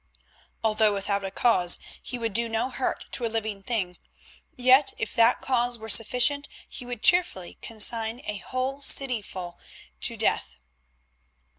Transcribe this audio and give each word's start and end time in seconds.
Although 0.63 0.95
without 0.95 1.23
a 1.23 1.29
cause 1.29 1.77
he 2.01 2.17
would 2.17 2.33
do 2.33 2.49
no 2.49 2.71
hurt 2.71 3.05
to 3.11 3.23
a 3.23 3.29
living 3.29 3.61
thing, 3.61 3.99
yet 4.55 4.93
if 4.97 5.13
that 5.13 5.41
cause 5.41 5.77
were 5.77 5.89
sufficient 5.89 6.47
he 6.67 6.87
would 6.87 7.03
cheerfully 7.03 7.59
consign 7.61 8.19
a 8.23 8.37
whole 8.37 8.81
cityful 8.81 9.59
to 9.99 10.17
death. 10.17 10.55